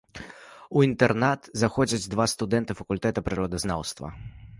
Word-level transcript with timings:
У 0.77 0.85
інтэрнат 0.85 1.49
заходзяць 1.63 2.09
два 2.13 2.25
студэнты 2.33 2.77
факультэта 2.79 3.19
прыродазнаўства. 3.29 4.11